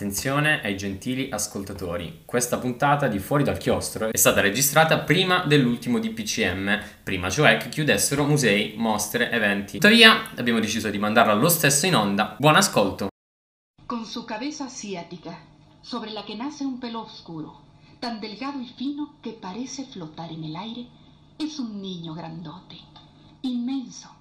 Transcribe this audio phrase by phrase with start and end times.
[0.00, 5.98] Attenzione ai gentili ascoltatori, questa puntata di Fuori dal chiostro è stata registrata prima dell'ultimo
[5.98, 9.72] DPCM, prima cioè che chiudessero musei, mostre, eventi.
[9.72, 12.34] Tuttavia abbiamo deciso di mandarla lo stesso in onda.
[12.38, 13.08] Buon ascolto!
[13.84, 15.36] Con su cabeza asiática,
[15.82, 17.60] sobre la que nace un pelo oscuro,
[17.98, 20.86] tan delgado y fino que parece flotar en el aire,
[21.36, 22.76] es un niño grandote,
[23.42, 24.19] inmenso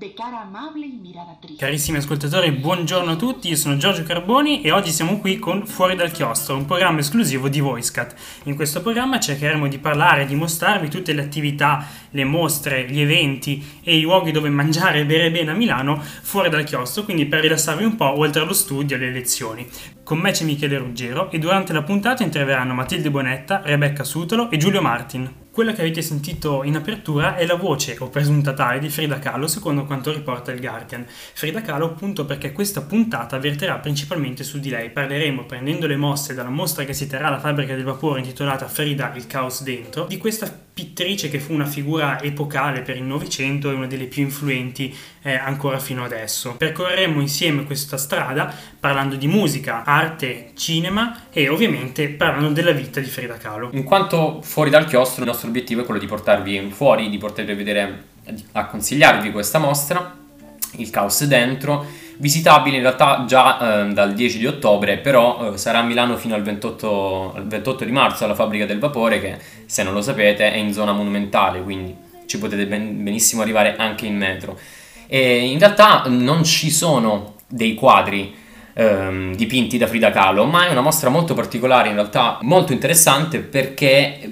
[0.00, 1.62] de cara amabile e mirada triste.
[1.62, 5.94] Carissimi ascoltatori, buongiorno a tutti, io sono Giorgio Carboni e oggi siamo qui con Fuori
[5.94, 8.14] dal Chiostro, un programma esclusivo di VoiceCat.
[8.44, 12.98] In questo programma cercheremo di parlare e di mostrarvi tutte le attività, le mostre, gli
[12.98, 17.26] eventi e i luoghi dove mangiare e bere bene a Milano fuori dal chiostro, quindi
[17.26, 19.68] per rilassarvi un po' oltre allo studio e alle lezioni.
[20.02, 24.56] Con me c'è Michele Ruggero e durante la puntata interverranno Matilde Bonetta, Rebecca Sutolo e
[24.56, 25.39] Giulio Martin.
[25.52, 29.48] Quella che avete sentito in apertura è la voce, o presunta tale, di Frida Kahlo,
[29.48, 31.04] secondo quanto riporta il Guardian.
[31.06, 34.90] Frida Kahlo appunto perché questa puntata verterà principalmente su di lei.
[34.90, 39.12] Parleremo, prendendo le mosse dalla mostra che si terrà alla fabbrica del vapore intitolata Frida,
[39.16, 40.46] il caos dentro, di questa
[40.80, 45.34] pittrice che fu una figura epocale per il Novecento e una delle più influenti eh,
[45.34, 46.54] ancora fino adesso.
[46.56, 53.08] Percorreremo insieme questa strada parlando di musica, arte, cinema e ovviamente parlando della vita di
[53.08, 53.68] Frida Kahlo.
[53.74, 57.52] In quanto fuori dal chiostro, il nostro obiettivo è quello di portarvi fuori, di portarvi
[57.52, 58.04] a vedere,
[58.52, 60.16] a consigliarvi questa mostra,
[60.76, 61.84] il caos dentro,
[62.20, 66.34] visitabile in realtà già eh, dal 10 di ottobre, però eh, sarà a Milano fino
[66.34, 70.52] al 28, al 28 di marzo alla fabbrica del vapore che se non lo sapete
[70.52, 74.58] è in zona monumentale, quindi ci potete ben, benissimo arrivare anche in metro.
[75.06, 78.34] E in realtà non ci sono dei quadri
[78.74, 83.40] ehm, dipinti da Frida Kahlo, ma è una mostra molto particolare, in realtà molto interessante
[83.40, 84.30] perché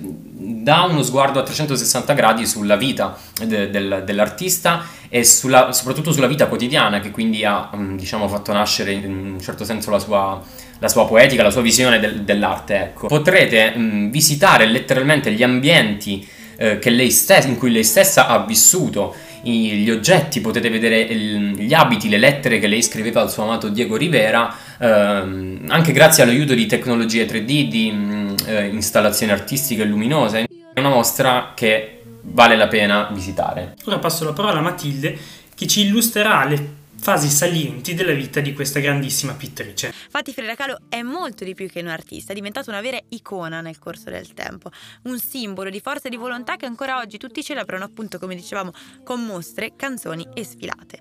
[0.68, 6.26] dà uno sguardo a 360 gradi sulla vita de- del- dell'artista e sulla, soprattutto sulla
[6.26, 10.38] vita quotidiana che quindi ha mm, diciamo, fatto nascere in un certo senso la sua,
[10.78, 12.74] la sua poetica, la sua visione del- dell'arte.
[12.82, 13.06] Ecco.
[13.06, 19.14] Potrete mh, mm, visitare letteralmente gli ambienti eh, stessa, in cui lei stessa ha vissuto
[19.40, 23.96] gli oggetti, potete vedere gli abiti, le lettere che lei scriveva al suo amato Diego
[23.96, 30.46] Rivera, ehm, anche grazie all'aiuto di tecnologie 3D, di mh, eh, installazioni artistiche luminose.
[30.78, 33.74] Una mostra che vale la pena visitare.
[33.84, 35.18] Ora passo la parola a Matilde
[35.54, 39.94] che ci illustrerà le fasi salienti della vita di questa grandissima pittrice.
[40.04, 43.60] Infatti Frida Kahlo è molto di più che un artista, è diventata una vera icona
[43.60, 44.70] nel corso del tempo,
[45.04, 48.72] un simbolo di forza e di volontà che ancora oggi tutti celebrano appunto come dicevamo
[49.04, 50.98] con mostre, canzoni e sfilate.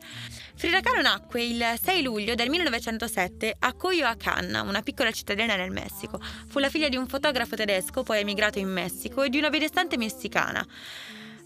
[0.55, 6.19] Frida Kahlo nacque il 6 luglio del 1907 a Coyoacán, una piccola cittadina nel Messico.
[6.47, 9.97] Fu la figlia di un fotografo tedesco, poi emigrato in Messico, e di una benestante
[9.97, 10.65] messicana.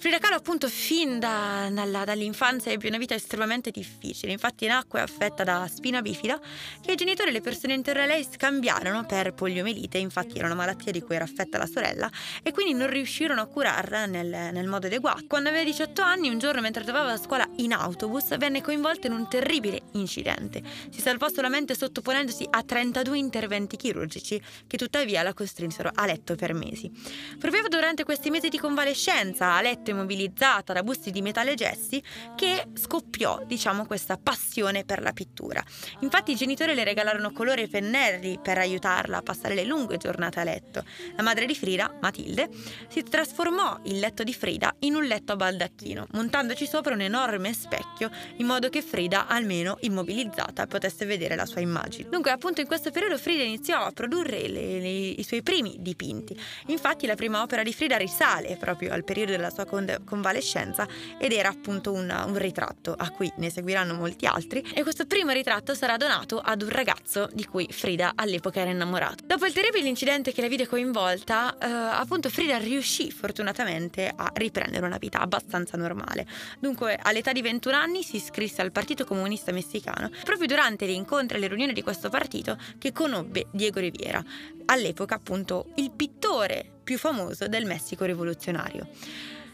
[0.02, 5.44] Frida Kahlo appunto fin da, dalla, dall'infanzia ebbe una vita estremamente difficile, infatti nacque affetta
[5.44, 6.40] da spina bifida
[6.84, 10.56] che i genitori e le persone intorno a lei scambiarono per poliomelite, infatti era una
[10.56, 12.10] malattia di cui era affetta la sorella
[12.42, 15.26] e quindi non riuscirono a curarla nel, nel modo adeguato.
[15.28, 19.14] Quando aveva 18 anni, un giorno mentre tornava a scuola in autobus, venne coinvolta in
[19.14, 20.64] un terribile incidente.
[20.90, 26.56] Si salvò solamente sottoponendosi a 32 interventi chirurgici che tuttavia la costrinsero a letto per
[26.56, 26.92] mesi.
[27.38, 32.02] Proprio durante questi mesi di convalescenza, a letto immobilizzata da busti di metallo e gessi
[32.36, 35.64] che scoppiò, diciamo, questa passione per la pittura.
[36.00, 40.40] Infatti i genitori le regalarono colori e pennelli per aiutarla a passare le lunghe giornate
[40.40, 40.84] a letto.
[41.16, 42.50] La madre di Frida, Matilde,
[42.88, 47.54] si trasformò il letto di Frida in un letto a baldacchino, montandoci sopra un enorme
[47.54, 52.10] specchio in modo che Frida, almeno immobilizzata, potesse vedere la sua immagine.
[52.10, 56.40] Dunque, appunto in questo periodo Frida iniziò a produrre le, le, i suoi primi dipinti.
[56.68, 59.66] Infatti la prima opera di Frida risale proprio al periodo della sua
[60.06, 60.88] convalescenza
[61.18, 65.32] ed era appunto un, un ritratto a cui ne seguiranno molti altri e questo primo
[65.32, 69.24] ritratto sarà donato ad un ragazzo di cui Frida all'epoca era innamorata.
[69.26, 74.86] Dopo il terribile incidente che la vide coinvolta, eh, appunto Frida riuscì fortunatamente a riprendere
[74.86, 76.26] una vita abbastanza normale.
[76.60, 81.38] Dunque all'età di 21 anni si iscrisse al Partito Comunista Messicano, proprio durante gli incontri
[81.38, 84.24] e le riunioni di questo partito che conobbe Diego Riviera,
[84.66, 88.88] all'epoca appunto il pittore più famoso del Messico rivoluzionario.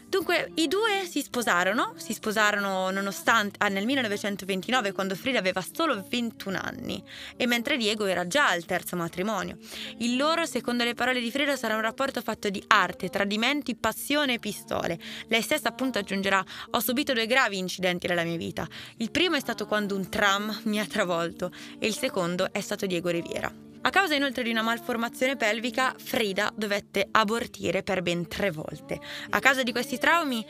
[0.08, 6.02] Dunque, i due si sposarono, si sposarono nonostante ah, nel 1929 quando Frida aveva solo
[6.08, 7.04] 21 anni
[7.36, 9.58] e mentre Diego era già al terzo matrimonio.
[9.98, 14.34] Il loro, secondo le parole di Frida, sarà un rapporto fatto di arte, tradimenti, passione
[14.34, 14.98] e pistole.
[15.26, 18.66] Lei stessa appunto aggiungerà: "Ho subito due gravi incidenti nella mia vita.
[18.96, 22.86] Il primo è stato quando un tram mi ha travolto e il secondo è stato
[22.86, 23.67] Diego Riviera".
[23.88, 29.00] A causa inoltre di una malformazione pelvica, Frida dovette abortire per ben tre volte.
[29.30, 30.44] A causa di questi traumi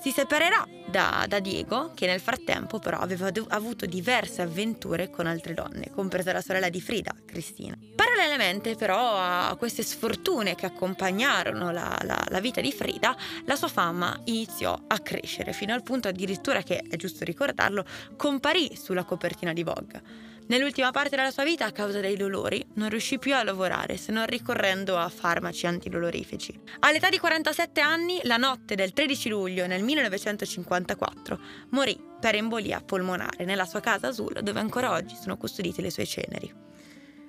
[0.00, 5.26] Si separerà da, da Diego, che nel frattempo però aveva do- avuto diverse avventure con
[5.26, 7.76] altre donne, compresa la sorella di Frida, Cristina.
[7.96, 13.66] Parallelamente però a queste sfortune che accompagnarono la, la, la vita di Frida, la sua
[13.66, 17.84] fama iniziò a crescere, fino al punto addirittura che, è giusto ricordarlo,
[18.16, 20.02] comparì sulla copertina di Vogue.
[20.48, 24.12] Nell'ultima parte della sua vita, a causa dei dolori, non riuscì più a lavorare se
[24.12, 26.58] non ricorrendo a farmaci antidolorifici.
[26.80, 31.40] All'età di 47 anni, la notte del 13 luglio nel 1954,
[31.70, 36.06] morì per embolia polmonare nella sua casa Azul, dove ancora oggi sono custodite le sue
[36.06, 36.67] ceneri.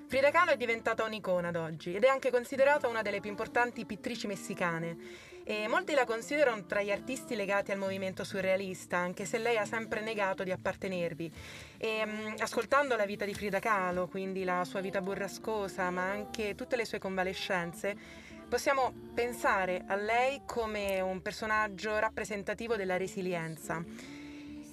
[0.10, 3.86] Frida Kahlo è diventata un'icona ad oggi ed è anche considerata una delle più importanti
[3.86, 4.98] pittrici messicane
[5.44, 9.66] e molti la considerano tra gli artisti legati al movimento surrealista, anche se lei ha
[9.66, 11.32] sempre negato di appartenervi.
[11.78, 16.56] E, um, ascoltando la vita di Frida Kahlo, quindi la sua vita burrascosa, ma anche
[16.56, 17.96] tutte le sue convalescenze,
[18.50, 23.86] possiamo pensare a lei come un personaggio rappresentativo della resilienza.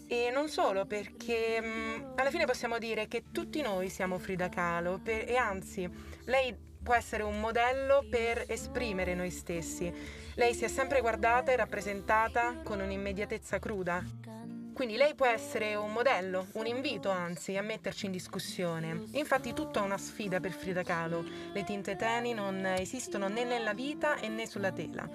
[0.08, 5.00] E non solo, perché um, alla fine possiamo dire che tutti noi siamo Frida Kahlo
[5.02, 5.88] per, e anzi,
[6.26, 9.92] lei può essere un modello per esprimere noi stessi.
[10.36, 14.04] Lei si è sempre guardata e rappresentata con un'immediatezza cruda.
[14.72, 19.06] Quindi lei può essere un modello, un invito anzi a metterci in discussione.
[19.12, 21.24] Infatti tutto è una sfida per Frida Kahlo.
[21.52, 25.08] Le tinte teni non esistono né nella vita né sulla tela.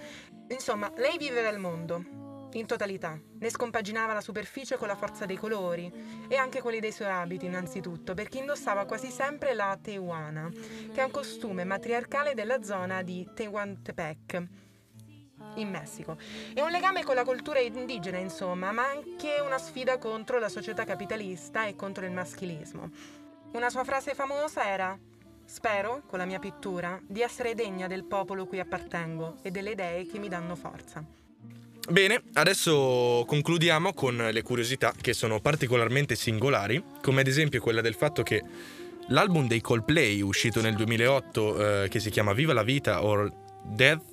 [0.49, 3.19] Insomma, lei vive del mondo, in totalità.
[3.39, 5.91] Ne scompaginava la superficie con la forza dei colori
[6.27, 10.49] e anche quelli dei suoi abiti innanzitutto, perché indossava quasi sempre la Tehuana,
[10.93, 14.43] che è un costume matriarcale della zona di Tehuantepec
[15.55, 16.17] in Messico.
[16.53, 20.83] È un legame con la cultura indigena, insomma, ma anche una sfida contro la società
[20.83, 22.89] capitalista e contro il maschilismo.
[23.53, 24.97] Una sua frase famosa era
[25.43, 30.05] Spero, con la mia pittura, di essere degna del popolo cui appartengo e delle idee
[30.05, 31.20] che mi danno forza.
[31.89, 37.95] Bene, adesso concludiamo con le curiosità che sono particolarmente singolari, come ad esempio quella del
[37.95, 38.41] fatto che
[39.07, 43.29] l'album dei Coldplay uscito nel 2008 eh, che si chiama Viva la vita or
[43.65, 44.03] Death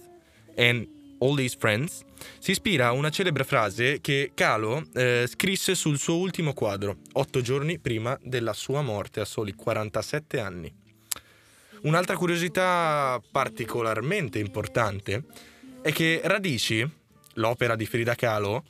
[0.57, 0.89] and
[1.21, 2.05] All These Friends,
[2.39, 7.41] si ispira a una celebre frase che Calo eh, scrisse sul suo ultimo quadro, otto
[7.43, 10.73] giorni prima della sua morte a soli 47 anni.
[11.83, 15.25] Un'altra curiosità particolarmente importante
[15.81, 16.89] è che Radici,
[17.39, 18.65] l'opera di Frida Kahlo,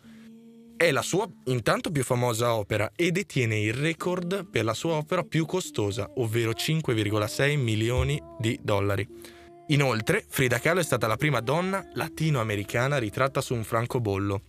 [0.76, 5.24] è la sua intanto più famosa opera e detiene il record per la sua opera
[5.24, 9.06] più costosa, ovvero 5,6 milioni di dollari.
[9.70, 14.42] Inoltre, Frida Kahlo è stata la prima donna latinoamericana ritratta su un francobollo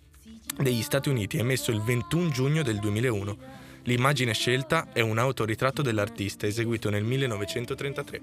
[0.58, 3.38] degli Stati Uniti emesso il 21 giugno del 2001.
[3.84, 8.22] L'immagine scelta è un autoritratto dell'artista eseguito nel 1933.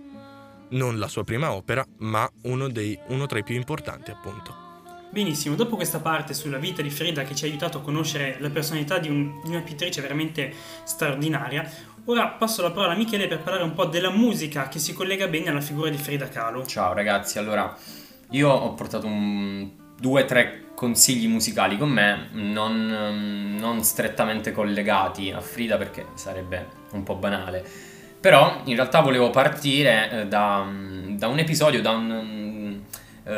[0.68, 4.65] Non la sua prima opera, ma uno, dei, uno tra i più importanti, appunto.
[5.10, 8.50] Benissimo, dopo questa parte sulla vita di Frida che ci ha aiutato a conoscere la
[8.50, 10.52] personalità di, un, di una pittrice veramente
[10.84, 11.70] straordinaria,
[12.08, 15.26] Ora passo la parola a Michele per parlare un po' della musica che si collega
[15.26, 16.64] bene alla figura di Frida Kahlo.
[16.64, 17.76] Ciao ragazzi, allora
[18.30, 19.68] io ho portato un,
[19.98, 26.68] due o tre consigli musicali con me, non, non, strettamente collegati a Frida perché sarebbe
[26.92, 27.64] un po' banale.
[28.20, 30.64] Però in realtà volevo partire eh, da,
[31.08, 32.82] da, un episodio, da un,
[33.24, 33.32] uh,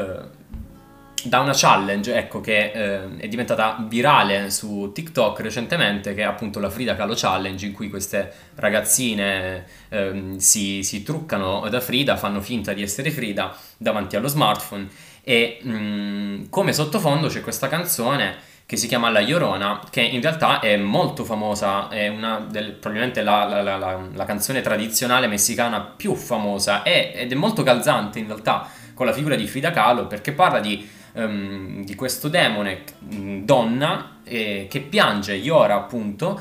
[1.24, 6.60] da una challenge ecco, che eh, è diventata virale su TikTok recentemente, che è appunto
[6.60, 12.40] la Frida Kahlo Challenge, in cui queste ragazzine eh, si, si, truccano da Frida, fanno
[12.40, 14.88] finta di essere Frida davanti allo smartphone.
[15.22, 20.20] E mh, mm, come sottofondo c'è questa canzone che si chiama La Llorona, che in
[20.20, 22.14] realtà è molto famosa, è
[22.48, 27.62] del, probabilmente la, la, la, la, canzone tradizionale messicana più famosa è, ed è molto
[27.62, 32.28] calzante in realtà con la figura di Frida Kahlo perché parla di um, di questo
[32.28, 32.82] demone
[33.14, 36.40] mm, donna eh, che piange, llora appunto,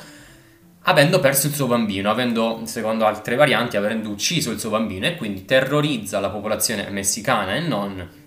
[0.81, 5.15] avendo perso il suo bambino, avendo, secondo altre varianti, avendo ucciso il suo bambino e
[5.15, 8.25] quindi terrorizza la popolazione messicana e non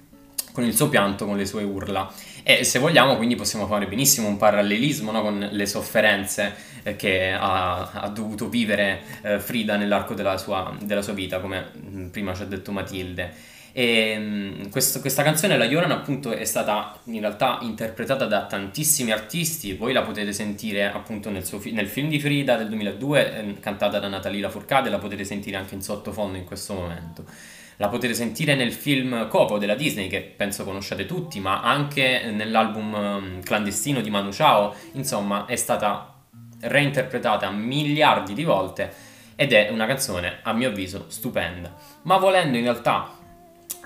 [0.52, 2.12] con il suo pianto, con le sue urla.
[2.42, 7.32] E se vogliamo, quindi possiamo fare benissimo un parallelismo no, con le sofferenze eh, che
[7.32, 12.34] ha, ha, dovuto vivere eh, Frida nell'arco della sua, della sua vita, come mm, prima
[12.34, 13.32] ci ha detto Matilde.
[13.72, 19.12] E mm, questo, questa canzone, La Yoran, appunto è stata in realtà interpretata da tantissimi
[19.12, 23.60] artisti, voi la potete sentire appunto nel, fi- nel film di Frida del 2002, eh,
[23.60, 27.24] cantata da Natalia Furcade, la potete sentire anche in sottofondo in questo momento.
[27.76, 32.96] La potete sentire nel film Coco della Disney, che penso conosciate tutti, ma anche nell'album
[32.96, 36.14] mm, clandestino di Manu Chao, insomma è stata
[36.62, 41.74] reinterpretata miliardi di volte ed è una canzone a mio avviso stupenda.
[42.02, 43.19] Ma volendo in realtà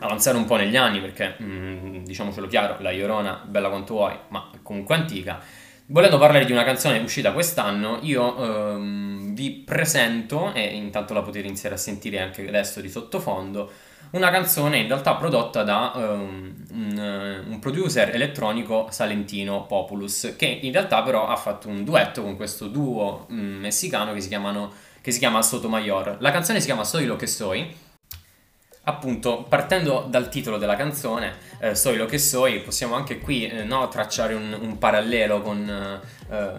[0.00, 4.50] avanzare un po' negli anni perché, mm, diciamocelo chiaro, la Iorona, bella quanto vuoi, ma
[4.62, 5.40] comunque antica.
[5.86, 8.36] Volendo parlare di una canzone uscita quest'anno, io
[8.72, 13.70] ehm, vi presento, e intanto la potete iniziare a sentire anche adesso di sottofondo,
[14.12, 20.72] una canzone in realtà prodotta da um, un, un, producer elettronico salentino Populus, che in
[20.72, 25.10] realtà però ha fatto un duetto con questo duo um, messicano che si, chiamano, che
[25.10, 26.16] si chiama Sotomayor.
[26.20, 27.74] La canzone si chiama Soy lo che soy
[28.84, 33.64] appunto partendo dal titolo della canzone eh, Soy lo che soy possiamo anche qui eh,
[33.64, 36.00] no, tracciare un, un, parallelo con,
[36.30, 36.52] eh,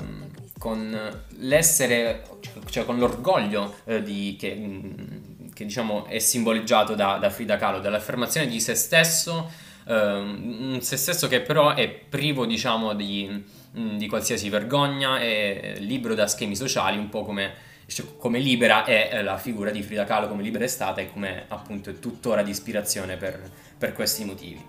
[0.57, 2.23] con l'essere
[2.69, 7.79] cioè con l'orgoglio eh, di, che, mm, che diciamo è simboleggiato da, da Frida Kahlo
[7.79, 9.51] dall'affermazione di se stesso
[9.87, 13.45] ehm, un se stesso che però è privo diciamo di,
[13.77, 17.73] mm, di qualsiasi vergogna è libero da schemi sociali un po' come
[18.17, 21.89] come libera è la figura di Frida Kahlo, come libera è stata e come appunto
[21.89, 23.39] è tuttora di ispirazione per,
[23.77, 24.63] per questi motivi.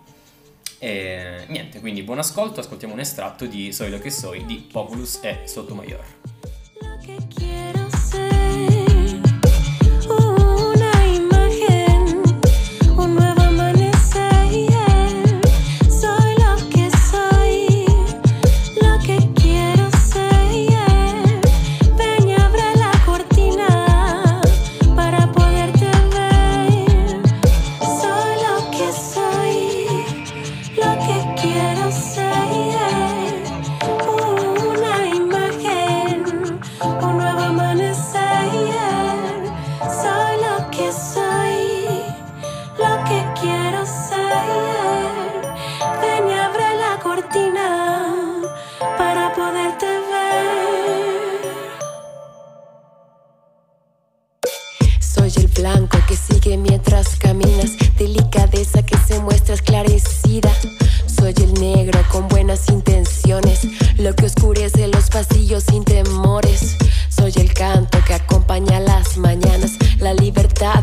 [0.78, 5.20] E niente, quindi buon ascolto, ascoltiamo un estratto di Soy lo che soy di Populus
[5.22, 6.04] e Sotomayor.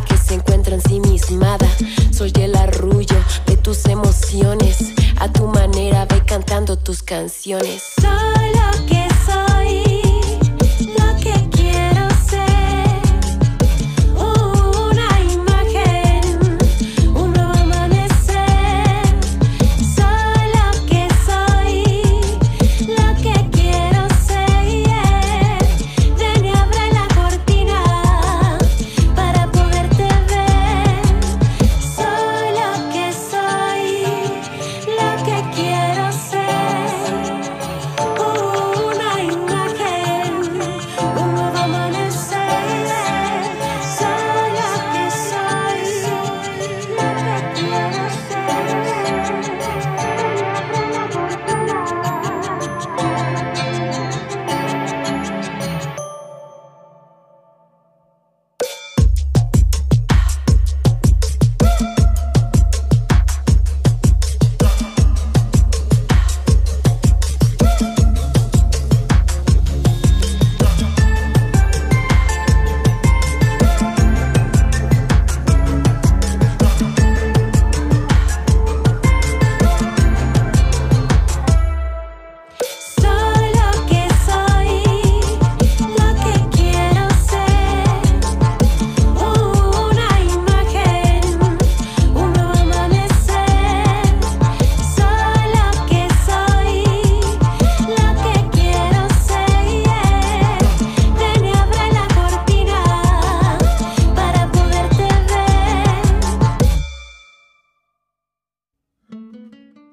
[0.07, 1.67] que se encuentra ensimismada.
[2.11, 3.15] Soy el arrullo
[3.47, 4.93] de tus emociones.
[5.19, 7.81] A tu manera ve cantando tus canciones.
[7.99, 9.12] Solo que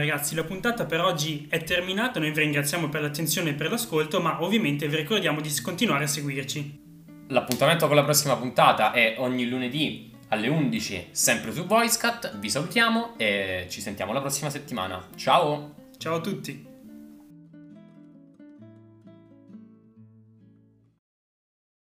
[0.01, 4.21] ragazzi, la puntata per oggi è terminata, noi vi ringraziamo per l'attenzione e per l'ascolto,
[4.21, 6.89] ma ovviamente vi ricordiamo di continuare a seguirci.
[7.29, 12.39] L'appuntamento con la prossima puntata è ogni lunedì alle 11, sempre su VoiceCat.
[12.39, 15.07] Vi salutiamo e ci sentiamo la prossima settimana.
[15.17, 15.75] Ciao!
[15.99, 16.70] Ciao a tutti!